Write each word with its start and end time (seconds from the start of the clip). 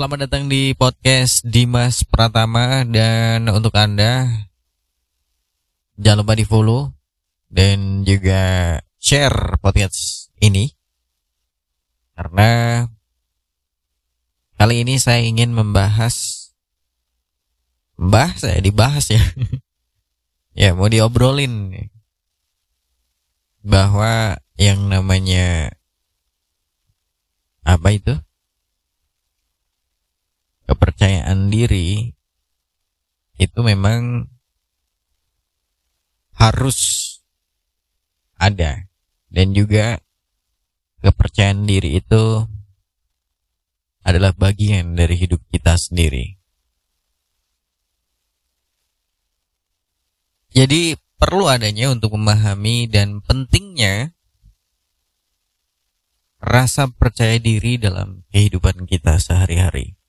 Selamat 0.00 0.24
datang 0.32 0.48
di 0.48 0.72
podcast 0.72 1.44
Dimas 1.44 2.08
Pratama 2.08 2.88
dan 2.88 3.44
untuk 3.52 3.76
Anda 3.76 4.32
jangan 6.00 6.24
lupa 6.24 6.40
di 6.40 6.48
follow 6.48 6.96
dan 7.52 8.00
juga 8.08 8.80
share 8.96 9.60
podcast 9.60 10.32
ini. 10.40 10.72
Karena 12.16 12.80
kali 14.56 14.88
ini 14.88 14.96
saya 14.96 15.20
ingin 15.20 15.52
membahas 15.52 16.48
membahas 18.00 18.40
saya 18.40 18.56
dibahas 18.64 19.04
ya. 19.12 19.20
Ya 20.56 20.72
mau 20.72 20.88
diobrolin 20.88 21.76
bahwa 23.60 24.40
yang 24.56 24.88
namanya 24.88 25.76
apa 27.68 27.92
itu 27.92 28.16
kepercayaan 30.70 31.50
diri 31.50 32.14
itu 33.42 33.60
memang 33.66 34.30
harus 36.38 36.78
ada 38.38 38.86
dan 39.34 39.50
juga 39.50 39.98
kepercayaan 41.02 41.66
diri 41.66 41.98
itu 41.98 42.46
adalah 44.06 44.30
bagian 44.30 44.94
dari 44.94 45.18
hidup 45.18 45.42
kita 45.50 45.74
sendiri. 45.74 46.38
Jadi 50.54 50.94
perlu 51.18 51.50
adanya 51.50 51.90
untuk 51.90 52.14
memahami 52.14 52.86
dan 52.86 53.22
pentingnya 53.22 54.14
rasa 56.40 56.88
percaya 56.88 57.36
diri 57.36 57.76
dalam 57.76 58.24
kehidupan 58.32 58.88
kita 58.88 59.20
sehari-hari. 59.20 59.99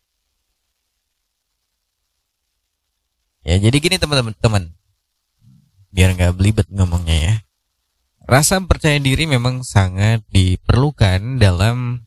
Ya, 3.42 3.58
jadi 3.58 3.78
gini 3.82 3.98
teman-teman, 3.98 4.38
teman. 4.38 4.64
Biar 5.90 6.14
nggak 6.14 6.38
belibet 6.38 6.68
ngomongnya 6.70 7.18
ya. 7.18 7.36
Rasa 8.30 8.62
percaya 8.64 9.02
diri 9.02 9.26
memang 9.26 9.66
sangat 9.66 10.22
diperlukan 10.30 11.42
dalam 11.42 12.06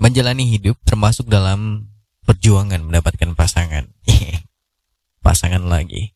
menjalani 0.00 0.46
hidup 0.48 0.78
termasuk 0.86 1.26
dalam 1.28 1.90
perjuangan 2.24 2.80
mendapatkan 2.80 3.34
pasangan. 3.34 3.90
pasangan 5.26 5.66
lagi. 5.66 6.14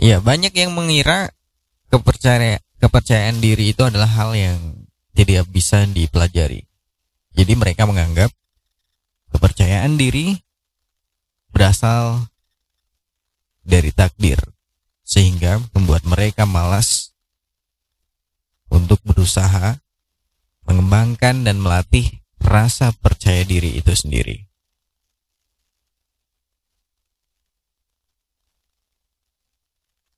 Ya, 0.00 0.16
banyak 0.20 0.56
yang 0.56 0.72
mengira 0.72 1.32
kepercayaan 1.92 2.64
kepercayaan 2.80 3.44
diri 3.44 3.76
itu 3.76 3.84
adalah 3.84 4.08
hal 4.08 4.32
yang 4.32 4.56
tidak 5.12 5.44
bisa 5.52 5.84
dipelajari. 5.84 6.64
Jadi 7.36 7.52
mereka 7.52 7.84
menganggap 7.84 8.32
Kepercayaan 9.30 9.94
diri 9.94 10.34
berasal 11.54 12.30
dari 13.62 13.94
takdir, 13.94 14.38
sehingga 15.06 15.62
membuat 15.70 16.02
mereka 16.02 16.44
malas 16.44 17.14
untuk 18.70 18.98
berusaha 19.06 19.78
mengembangkan 20.66 21.46
dan 21.46 21.62
melatih 21.62 22.22
rasa 22.42 22.90
percaya 22.98 23.46
diri 23.46 23.78
itu 23.78 23.94
sendiri. 23.94 24.50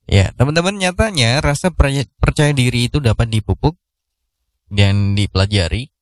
Ya, 0.09 0.33
teman-teman 0.35 0.77
nyatanya 0.77 1.41
rasa 1.41 1.73
percaya 1.73 2.53
diri 2.53 2.91
itu 2.91 2.99
dapat 3.01 3.31
dipupuk 3.31 3.79
dan 4.69 5.13
dipelajari 5.13 5.92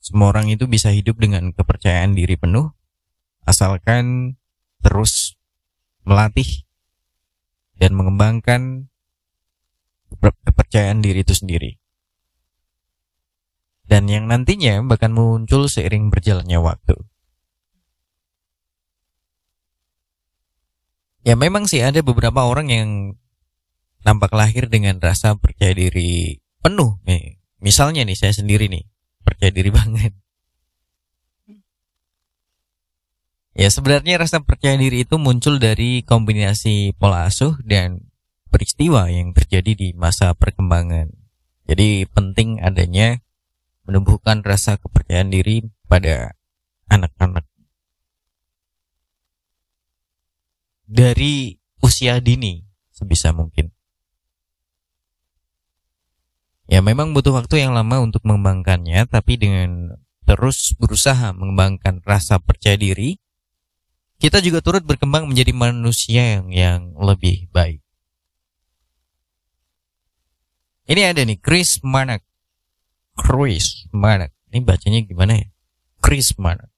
semua 0.00 0.32
orang 0.32 0.48
itu 0.48 0.64
bisa 0.64 0.88
hidup 0.88 1.20
dengan 1.20 1.52
kepercayaan 1.52 2.16
diri 2.16 2.40
penuh 2.40 2.72
asalkan 3.44 4.36
terus 4.80 5.36
melatih 6.08 6.64
dan 7.76 7.92
mengembangkan 7.92 8.88
kepercayaan 10.44 11.04
diri 11.04 11.20
itu 11.22 11.36
sendiri. 11.36 11.70
Dan 13.84 14.08
yang 14.08 14.26
nantinya 14.26 14.80
bahkan 14.86 15.12
muncul 15.12 15.68
seiring 15.68 16.08
berjalannya 16.08 16.58
waktu. 16.62 16.96
Ya 21.20 21.36
memang 21.36 21.68
sih 21.68 21.84
ada 21.84 22.00
beberapa 22.00 22.48
orang 22.48 22.72
yang 22.72 22.88
nampak 24.02 24.32
lahir 24.32 24.72
dengan 24.72 24.96
rasa 25.02 25.36
percaya 25.36 25.76
diri 25.76 26.40
penuh. 26.64 26.96
Misalnya 27.60 28.08
nih 28.08 28.16
saya 28.16 28.32
sendiri 28.32 28.72
nih 28.72 28.89
percaya 29.30 29.54
diri 29.54 29.70
banget. 29.78 30.12
Ya 33.54 33.68
sebenarnya 33.70 34.18
rasa 34.18 34.42
percaya 34.42 34.74
diri 34.74 35.06
itu 35.06 35.14
muncul 35.18 35.62
dari 35.62 36.02
kombinasi 36.02 36.98
pola 36.98 37.30
asuh 37.30 37.54
dan 37.62 38.10
peristiwa 38.50 39.06
yang 39.06 39.30
terjadi 39.30 39.78
di 39.78 39.88
masa 39.94 40.34
perkembangan. 40.34 41.14
Jadi 41.70 42.02
penting 42.10 42.58
adanya 42.58 43.22
menumbuhkan 43.86 44.42
rasa 44.42 44.74
kepercayaan 44.78 45.30
diri 45.30 45.66
pada 45.86 46.34
anak-anak 46.90 47.46
dari 50.90 51.54
usia 51.78 52.18
dini 52.18 52.66
sebisa 52.90 53.30
mungkin. 53.30 53.70
Ya 56.70 56.78
memang 56.78 57.10
butuh 57.10 57.34
waktu 57.34 57.66
yang 57.66 57.74
lama 57.74 57.98
untuk 57.98 58.22
mengembangkannya, 58.22 59.10
tapi 59.10 59.34
dengan 59.34 59.98
terus 60.22 60.70
berusaha 60.78 61.34
mengembangkan 61.34 61.98
rasa 62.06 62.38
percaya 62.38 62.78
diri, 62.78 63.18
kita 64.22 64.38
juga 64.38 64.62
turut 64.62 64.86
berkembang 64.86 65.26
menjadi 65.26 65.50
manusia 65.50 66.38
yang, 66.38 66.46
yang 66.54 66.80
lebih 66.94 67.50
baik. 67.50 67.82
Ini 70.86 71.10
ada 71.10 71.26
nih 71.26 71.42
Chris 71.42 71.82
Manak. 71.82 72.22
Chris 73.18 73.90
Manak. 73.90 74.30
Ini 74.54 74.62
bacanya 74.62 75.02
gimana 75.02 75.42
ya? 75.42 75.50
Chris 75.98 76.38
Manak. 76.38 76.70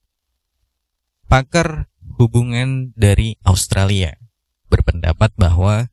Pakar 1.29 1.93
hubungan 2.17 2.97
dari 2.97 3.37
Australia 3.45 4.17
berpendapat 4.73 5.37
bahwa 5.37 5.92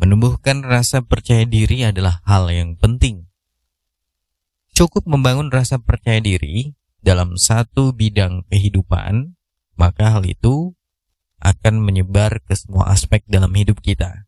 Menumbuhkan 0.00 0.64
rasa 0.64 1.04
percaya 1.04 1.44
diri 1.44 1.84
adalah 1.84 2.24
hal 2.24 2.48
yang 2.48 2.72
penting. 2.80 3.28
Cukup 4.72 5.04
membangun 5.04 5.52
rasa 5.52 5.76
percaya 5.76 6.24
diri 6.24 6.72
dalam 7.04 7.36
satu 7.36 7.92
bidang 7.92 8.48
kehidupan, 8.48 9.36
maka 9.76 10.16
hal 10.16 10.24
itu 10.24 10.72
akan 11.44 11.84
menyebar 11.84 12.40
ke 12.48 12.56
semua 12.56 12.88
aspek 12.88 13.20
dalam 13.28 13.52
hidup 13.52 13.84
kita. 13.84 14.24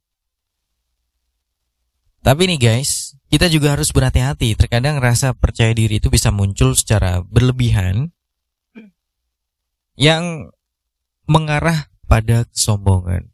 Tapi 2.21 2.53
nih 2.53 2.61
guys, 2.61 3.17
kita 3.33 3.49
juga 3.49 3.73
harus 3.73 3.97
berhati-hati. 3.97 4.53
Terkadang 4.61 5.01
rasa 5.01 5.33
percaya 5.33 5.73
diri 5.73 5.97
itu 5.99 6.13
bisa 6.13 6.29
muncul 6.29 6.77
secara 6.77 7.25
berlebihan 7.25 8.13
yang 9.97 10.53
mengarah 11.25 11.89
pada 12.05 12.45
kesombongan. 12.53 13.32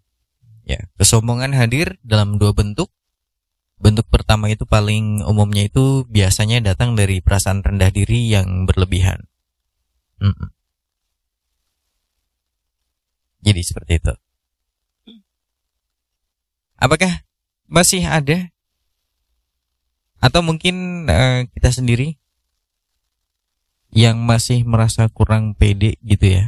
Ya, 0.68 0.84
kesombongan 1.00 1.56
hadir 1.56 1.96
dalam 2.04 2.36
dua 2.36 2.52
bentuk. 2.52 2.92
Bentuk 3.80 4.04
pertama 4.12 4.52
itu 4.52 4.68
paling 4.68 5.24
umumnya 5.24 5.64
itu 5.64 6.04
biasanya 6.12 6.60
datang 6.60 6.92
dari 6.92 7.24
perasaan 7.24 7.64
rendah 7.64 7.88
diri 7.88 8.28
yang 8.28 8.68
berlebihan. 8.68 9.24
Mm. 10.20 10.52
Jadi 13.40 13.60
seperti 13.64 13.92
itu. 13.96 14.14
Apakah 16.76 17.24
masih 17.64 18.04
ada? 18.04 18.53
Atau 20.21 20.44
mungkin 20.44 21.09
uh, 21.09 21.48
kita 21.48 21.72
sendiri 21.72 22.21
yang 23.88 24.21
masih 24.21 24.68
merasa 24.68 25.09
kurang 25.09 25.56
pede 25.56 25.97
gitu 26.04 26.28
ya? 26.28 26.44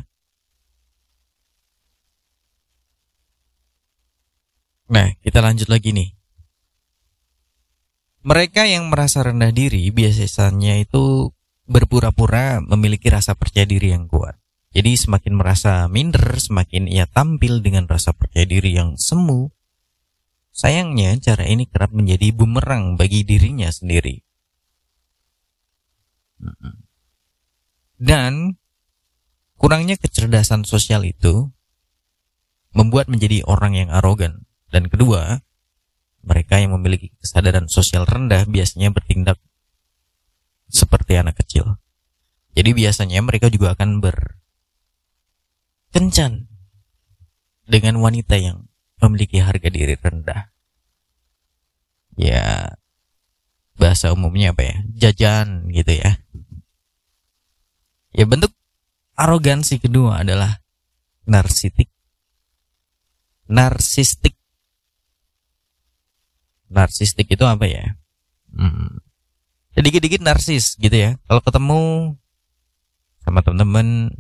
Nah, 4.91 5.15
kita 5.23 5.39
lanjut 5.39 5.71
lagi 5.71 5.95
nih. 5.95 6.11
Mereka 8.27 8.67
yang 8.67 8.91
merasa 8.91 9.23
rendah 9.23 9.55
diri 9.55 9.87
biasanya 9.95 10.77
itu 10.83 11.31
berpura-pura 11.71 12.59
memiliki 12.59 13.07
rasa 13.09 13.39
percaya 13.39 13.65
diri 13.65 13.95
yang 13.95 14.11
kuat. 14.11 14.37
Jadi 14.75 14.99
semakin 14.99 15.35
merasa 15.39 15.87
minder, 15.87 16.37
semakin 16.37 16.91
ia 16.91 17.07
tampil 17.07 17.63
dengan 17.63 17.87
rasa 17.87 18.11
percaya 18.11 18.45
diri 18.45 18.75
yang 18.75 18.99
semu. 18.99 19.55
Sayangnya 20.51 21.15
cara 21.23 21.47
ini 21.47 21.71
kerap 21.71 21.95
menjadi 21.95 22.35
bumerang 22.35 22.99
bagi 22.99 23.23
dirinya 23.23 23.71
sendiri. 23.71 24.27
Dan 27.95 28.59
kurangnya 29.55 29.95
kecerdasan 29.95 30.67
sosial 30.67 31.07
itu 31.07 31.55
membuat 32.75 33.07
menjadi 33.07 33.47
orang 33.47 33.79
yang 33.79 33.91
arogan. 33.95 34.50
Dan 34.71 34.87
kedua, 34.87 35.43
mereka 36.23 36.63
yang 36.63 36.73
memiliki 36.79 37.11
kesadaran 37.19 37.67
sosial 37.67 38.07
rendah 38.07 38.47
biasanya 38.47 38.95
bertindak 38.95 39.39
seperti 40.71 41.19
anak 41.19 41.37
kecil. 41.43 41.77
Jadi 42.55 42.71
biasanya 42.75 43.23
mereka 43.23 43.51
juga 43.51 43.75
akan 43.75 44.03
berkencan 45.91 46.47
dengan 47.67 48.03
wanita 48.03 48.39
yang 48.39 48.67
memiliki 49.03 49.39
harga 49.43 49.71
diri 49.71 49.95
rendah. 49.99 50.51
Ya, 52.19 52.75
bahasa 53.79 54.13
umumnya 54.13 54.53
apa 54.53 54.63
ya? 54.67 54.77
Jajan 55.09 55.71
gitu 55.73 55.95
ya. 55.95 56.21
Ya 58.11 58.27
bentuk 58.27 58.51
arogansi 59.15 59.79
kedua 59.79 60.27
adalah 60.27 60.59
narsistik. 61.25 61.89
Narsistik. 63.47 64.40
Narsistik 66.71 67.27
itu 67.27 67.45
apa 67.45 67.67
ya? 67.67 67.99
Hmm. 68.55 69.03
Sedikit-dikit 69.75 70.23
narsis 70.23 70.79
gitu 70.79 70.95
ya. 70.95 71.19
Kalau 71.27 71.43
ketemu 71.43 71.81
sama 73.27 73.43
teman-teman 73.43 74.15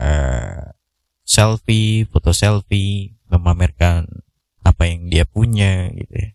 uh, 0.00 0.72
selfie, 1.24 2.08
foto 2.08 2.32
selfie, 2.32 3.16
memamerkan 3.28 4.08
apa 4.66 4.82
yang 4.88 5.06
dia 5.12 5.24
punya 5.28 5.92
gitu 5.94 6.14
ya. 6.14 6.30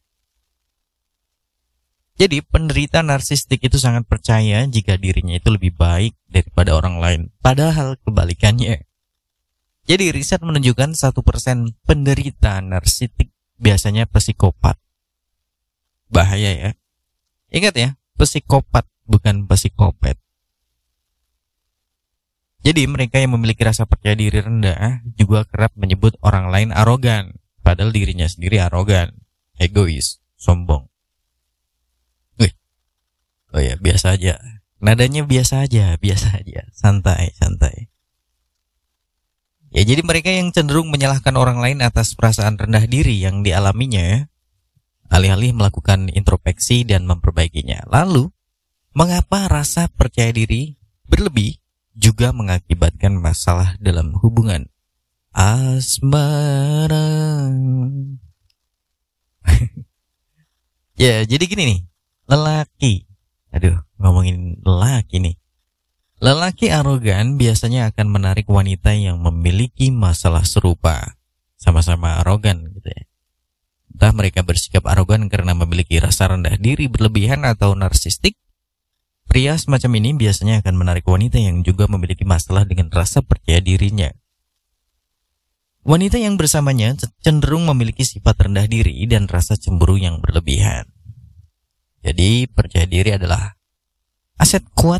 Jadi 2.21 2.45
penderita 2.45 3.01
narsistik 3.01 3.65
itu 3.65 3.81
sangat 3.81 4.06
percaya 4.06 4.62
jika 4.69 4.94
dirinya 4.94 5.41
itu 5.41 5.50
lebih 5.50 5.74
baik 5.74 6.13
daripada 6.29 6.77
orang 6.77 7.01
lain. 7.01 7.21
Padahal 7.41 7.97
kebalikannya. 8.06 8.85
Jadi 9.89 10.13
riset 10.13 10.38
menunjukkan 10.45 10.94
satu 10.94 11.25
persen 11.25 11.74
penderita 11.81 12.62
narsistik 12.62 13.33
biasanya 13.62 14.10
psikopat. 14.10 14.81
Bahaya 16.10 16.52
ya. 16.52 16.72
Ingat 17.54 17.75
ya, 17.78 17.90
psikopat 18.18 18.90
bukan 19.06 19.46
psikopat. 19.46 20.18
Jadi 22.62 22.86
mereka 22.86 23.18
yang 23.18 23.34
memiliki 23.38 23.66
rasa 23.66 23.90
percaya 23.90 24.13
diri 24.13 24.38
rendah 24.38 25.02
juga 25.18 25.46
kerap 25.50 25.74
menyebut 25.78 26.18
orang 26.22 26.50
lain 26.54 26.69
arogan, 26.74 27.42
padahal 27.66 27.90
dirinya 27.90 28.30
sendiri 28.30 28.62
arogan, 28.62 29.18
egois, 29.58 30.22
sombong. 30.38 30.90
Wih. 32.38 32.54
Oh 33.54 33.62
ya, 33.62 33.78
biasa 33.81 34.18
aja. 34.18 34.38
Nadanya 34.81 35.25
biasa 35.25 35.66
aja, 35.66 35.98
biasa 35.98 36.42
aja, 36.42 36.69
santai, 36.74 37.34
santai. 37.38 37.90
Ya 39.71 39.88
jadi 39.88 40.03
mereka 40.03 40.27
yang 40.27 40.51
cenderung 40.51 40.91
menyalahkan 40.91 41.31
orang 41.39 41.63
lain 41.63 41.79
atas 41.79 42.12
perasaan 42.19 42.59
rendah 42.59 42.83
diri 42.91 43.23
yang 43.23 43.39
dialaminya, 43.39 44.27
alih-alih 45.07 45.56
melakukan 45.56 46.12
introspeksi 46.12 46.83
dan 46.83 47.07
memperbaikinya. 47.07 47.88
Lalu, 47.88 48.27
mengapa 48.91 49.47
rasa 49.47 49.88
percaya 49.88 50.35
diri 50.35 50.75
berlebih 51.07 51.63
juga 51.95 52.35
mengakibatkan 52.35 53.15
masalah 53.15 53.79
dalam 53.79 54.12
hubungan 54.19 54.68
asmara. 55.31 57.07
ya, 61.00 61.24
jadi 61.24 61.44
gini 61.47 61.63
nih, 61.63 61.79
lelaki. 62.27 63.07
Aduh, 63.56 63.79
ngomongin 63.95 64.59
lelaki 64.67 65.24
nih. 65.24 65.40
Lelaki 66.21 66.69
arogan 66.69 67.41
biasanya 67.41 67.89
akan 67.89 68.07
menarik 68.13 68.45
wanita 68.45 68.94
yang 68.94 69.18
memiliki 69.25 69.89
masalah 69.89 70.45
serupa. 70.45 71.18
Sama-sama 71.57 72.21
arogan 72.21 72.69
gitu 72.77 72.94
ya. 72.94 73.03
Entah 73.91 74.13
mereka 74.13 74.45
bersikap 74.45 74.85
arogan 74.85 75.33
karena 75.33 75.57
memiliki 75.57 75.97
rasa 75.97 76.29
rendah 76.29 76.62
diri 76.62 76.85
berlebihan 76.85 77.41
atau 77.41 77.73
narsistik 77.73 78.38
Pria 79.31 79.56
semacam 79.56 80.03
ini 80.03 80.12
biasanya 80.12 80.59
akan 80.59 80.75
menarik 80.75 81.07
wanita 81.07 81.39
yang 81.39 81.63
juga 81.63 81.88
memiliki 81.88 82.27
masalah 82.27 82.67
dengan 82.67 82.91
rasa 82.91 83.24
percaya 83.24 83.63
dirinya. 83.63 84.12
Wanita 85.88 86.19
yang 86.19 86.35
bersamanya 86.35 87.00
cenderung 87.24 87.63
memiliki 87.63 88.03
sifat 88.03 88.35
rendah 88.44 88.67
diri 88.67 89.07
dan 89.07 89.31
rasa 89.31 89.56
cemburu 89.56 89.95
yang 89.95 90.19
berlebihan. 90.19 90.83
Jadi, 92.03 92.44
percaya 92.51 92.83
diri 92.83 93.15
adalah 93.15 93.56
aset 94.35 94.67
kuat 94.75 95.00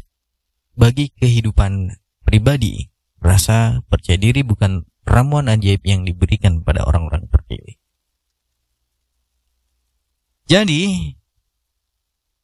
bagi 0.82 1.14
kehidupan 1.14 1.94
pribadi. 2.26 2.90
Rasa 3.22 3.86
percaya 3.86 4.18
diri 4.18 4.42
bukan 4.42 4.90
ramuan 5.06 5.46
ajaib 5.46 5.86
yang 5.86 6.02
diberikan 6.02 6.66
pada 6.66 6.82
orang-orang 6.82 7.30
terpilih. 7.30 7.78
Jadi, 10.50 11.14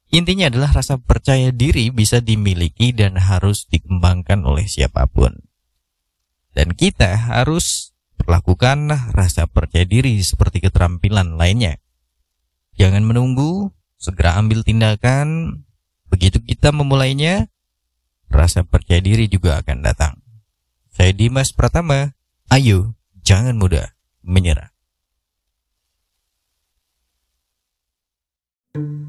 Intinya 0.07 0.47
adalah 0.47 0.71
rasa 0.71 0.95
percaya 0.95 1.51
diri 1.51 1.91
bisa 1.91 2.23
dimiliki 2.23 2.95
dan 2.95 3.19
harus 3.19 3.67
dikembangkan 3.67 4.47
oleh 4.47 4.63
siapa 4.63 5.03
pun. 5.03 5.35
Dan 6.55 6.71
kita 6.79 7.27
harus 7.27 7.91
perlakukan 8.15 8.87
rasa 9.11 9.51
percaya 9.51 9.83
diri 9.83 10.15
seperti 10.23 10.63
keterampilan 10.63 11.35
lainnya. 11.35 11.83
Jangan 12.79 13.03
menunggu, 13.03 13.75
segera 13.99 14.39
ambil 14.39 14.63
tindakan. 14.63 15.61
Begitu 16.07 16.39
kita 16.39 16.71
memulainya, 16.71 17.51
rasa 18.27 18.63
percaya 18.67 18.99
diri 18.99 19.31
juga 19.31 19.59
akan 19.63 19.83
datang. 19.83 20.13
Saya 20.91 21.13
Dimas 21.13 21.53
Pratama, 21.53 22.17
ayo 22.51 22.97
jangan 23.21 23.57
mudah 23.59 23.93
menyerah. 24.25 24.73
thank 28.77 28.85
you 28.85 29.06